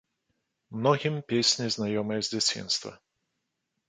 Многім 0.77 1.19
песні 1.33 1.67
знаёмыя 1.75 2.21
з 2.29 2.33
дзяцінства. 2.35 2.91